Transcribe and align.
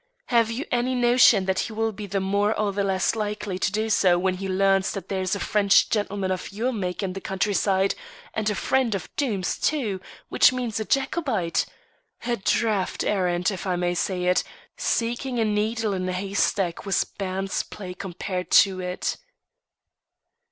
Have 0.29 0.49
you 0.49 0.65
any 0.71 0.95
notion 0.95 1.45
that 1.45 1.59
he 1.59 1.73
will 1.73 1.91
be 1.91 2.07
the 2.07 2.19
more 2.19 2.57
or 2.59 2.73
the 2.73 2.83
less 2.83 3.15
likely 3.15 3.59
to 3.59 3.71
do 3.71 3.87
so 3.87 4.17
when 4.17 4.37
he 4.37 4.49
learns 4.49 4.93
that 4.93 5.09
there's 5.09 5.35
a 5.35 5.39
French 5.39 5.91
gentleman 5.91 6.31
of 6.31 6.51
your 6.51 6.73
make 6.73 7.03
in 7.03 7.13
the 7.13 7.21
country 7.21 7.53
side, 7.53 7.93
and 8.33 8.49
a 8.49 8.55
friend 8.55 8.95
of 8.95 9.15
Doom's, 9.15 9.59
too, 9.59 10.01
which 10.27 10.51
means 10.51 10.79
a 10.79 10.85
Jacobite? 10.85 11.67
A 12.25 12.35
daft 12.35 13.03
errand, 13.03 13.51
if 13.51 13.67
I 13.67 13.75
may 13.75 13.93
say 13.93 14.23
it; 14.23 14.43
seeking 14.75 15.37
a 15.37 15.45
needle 15.45 15.93
in 15.93 16.09
a 16.09 16.13
haystack 16.13 16.83
was 16.83 17.03
bairn's 17.03 17.61
play 17.61 17.93
compared 17.93 18.49
to 18.63 18.79
it." 18.79 19.17